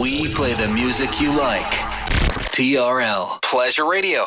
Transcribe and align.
We 0.00 0.32
play 0.32 0.54
the 0.54 0.68
music 0.68 1.20
you 1.20 1.36
like. 1.36 1.72
TRL 2.54 3.42
Pleasure 3.42 3.84
Radio. 3.84 4.26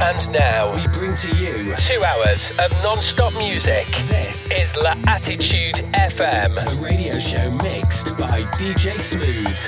And 0.00 0.32
now 0.32 0.76
we 0.76 0.86
bring 0.88 1.14
to 1.14 1.34
you 1.34 1.74
two 1.74 2.04
hours 2.04 2.52
of 2.52 2.70
non-stop 2.84 3.32
music. 3.32 3.88
This 4.06 4.52
is 4.52 4.76
La 4.76 4.94
Attitude 5.08 5.76
FM, 5.92 6.54
a 6.56 6.80
radio 6.80 7.16
show 7.16 7.50
mixed 7.50 8.16
by 8.16 8.42
DJ 8.54 9.00
Smooth. 9.00 9.58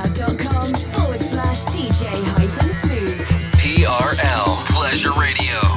DJ 1.67 2.07
hyphen 2.23 2.71
Smooth. 2.71 3.27
TRL 3.57 4.65
Pleasure 4.67 5.11
Radio. 5.13 5.76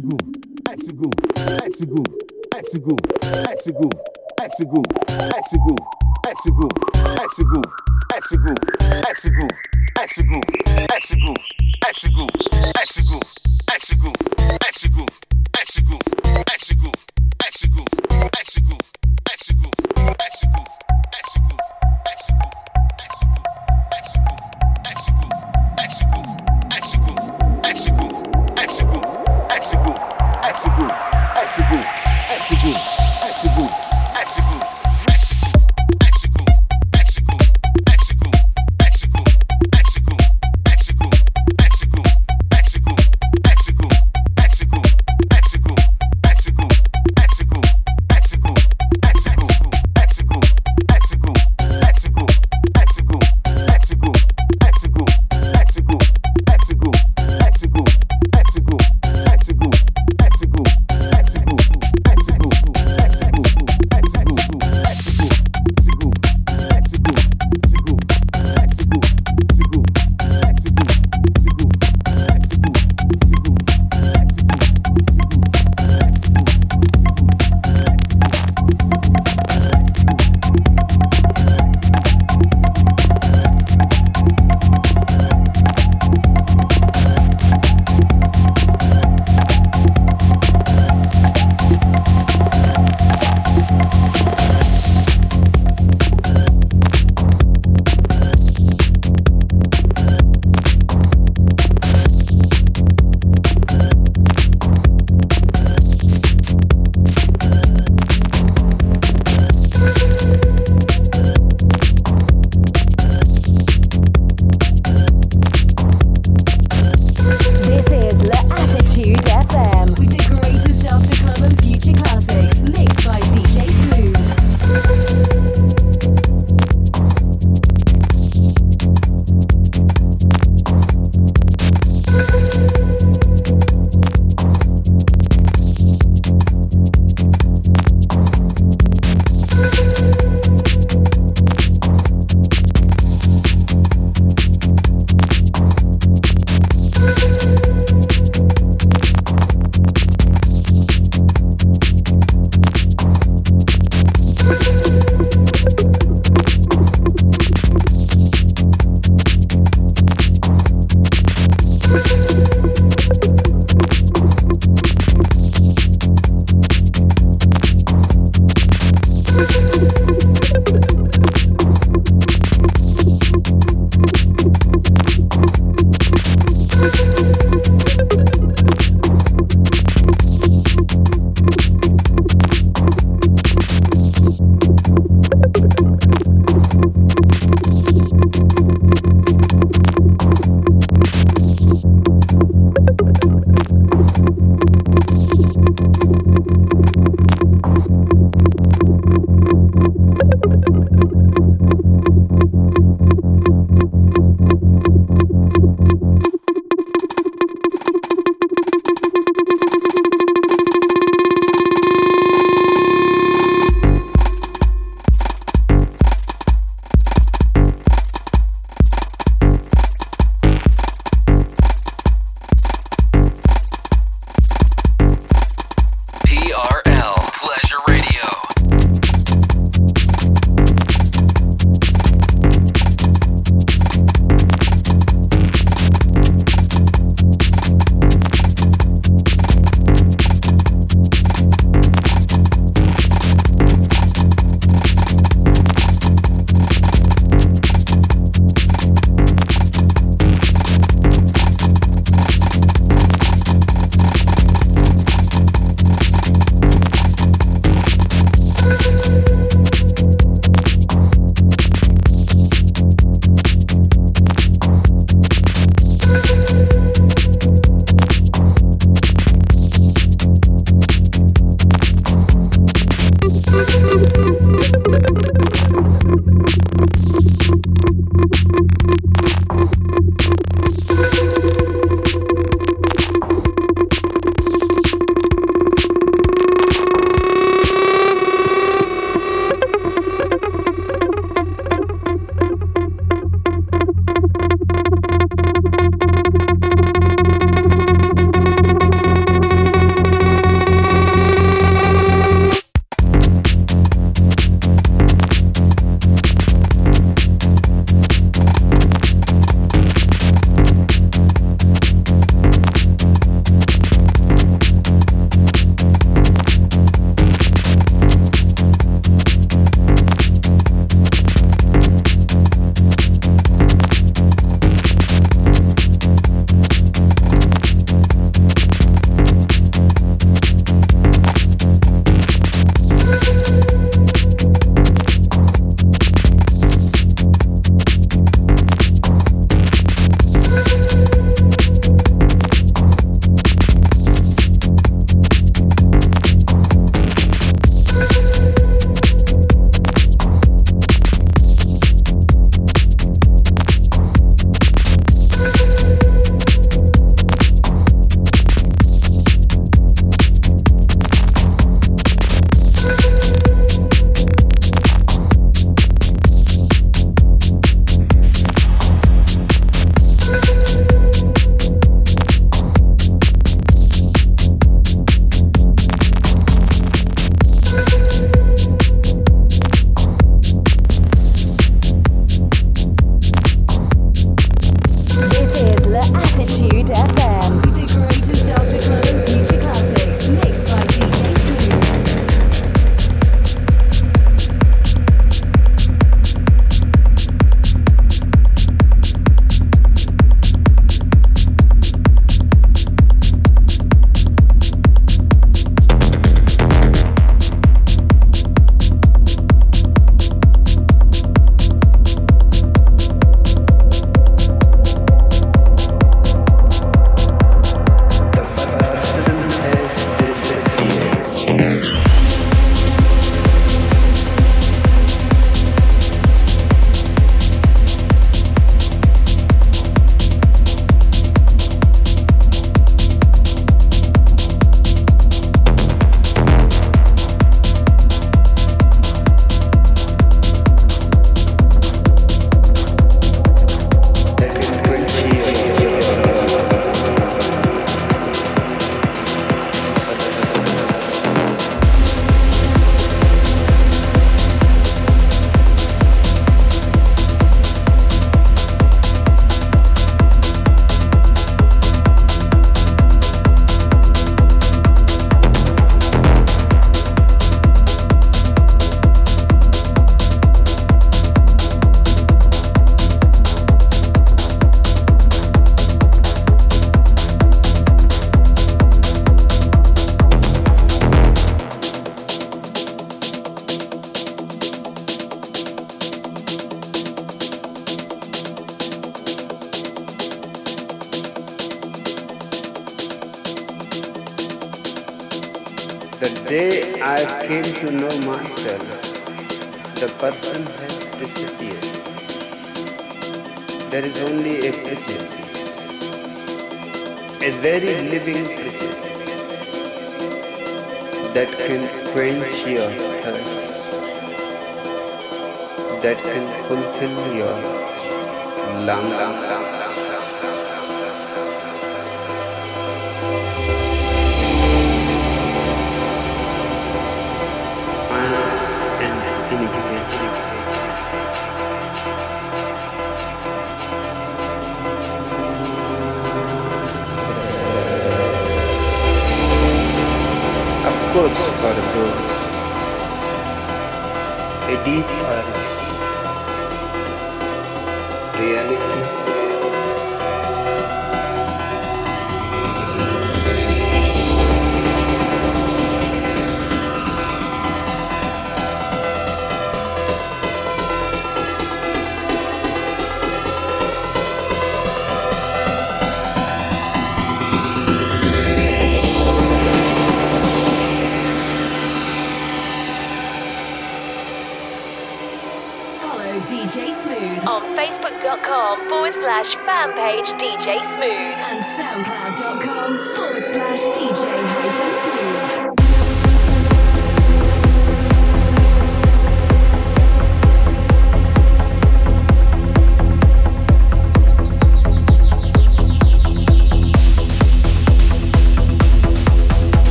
Exegoo, 0.00 0.16
Exegoo, 0.72 1.10
Exegoo, 1.68 2.06
Exegoo, 2.56 2.96
Exegoo, 3.52 3.90
Exegoo, 4.40 4.82
Exegoo, 5.36 5.88
Exegoo, 6.26 6.70
Exegoo, 7.20 7.62
Exegoo, 8.16 8.70
Exegoo, 9.10 9.48
Exegoo, 10.00 10.40
Exegoo, 10.80 11.30
Exegoo, 11.86 12.26
Exegoo, 12.26 12.26
Exegoo, 12.80 13.20
Exegoo, 13.68 14.12
Exegoo, 14.64 15.06
Exegoo. 15.60 16.19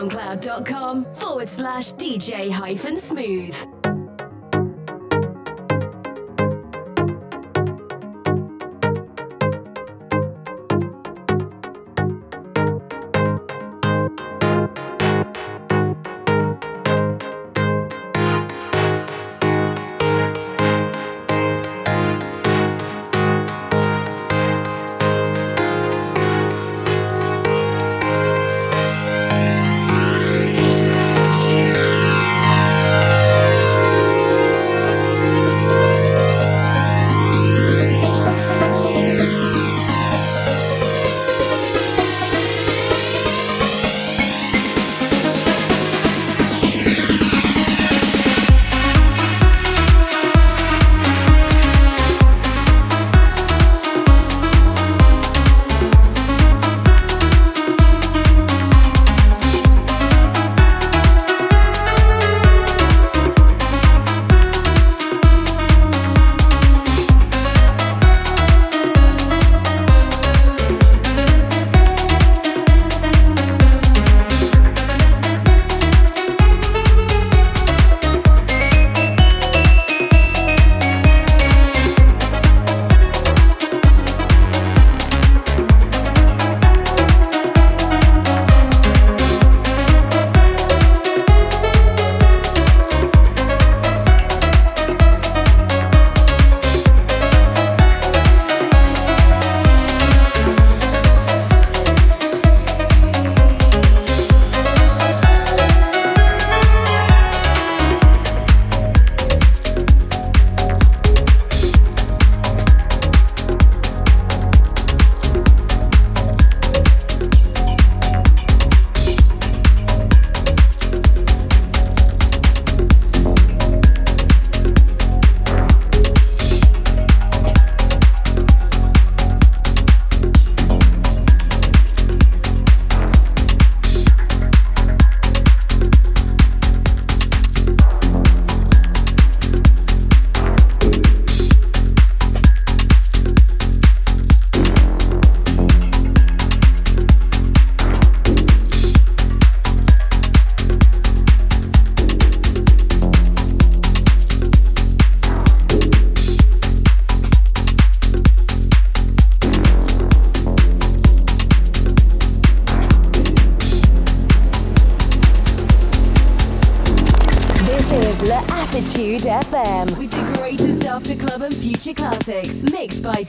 soundcloud.com 0.00 1.04
forward 1.14 1.48
slash 1.48 1.92
DJ 1.92 2.50
hyphen 2.50 2.96
smooth. 2.96 3.69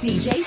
DJ 0.02 0.41